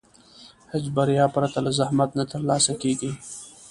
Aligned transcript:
هېڅ 0.71 0.85
بریا 0.95 1.25
پرته 1.35 1.57
له 1.65 1.71
زحمت 1.79 2.09
نه 2.19 2.23
ترلاسه 2.31 2.73
کېږي. 2.81 3.11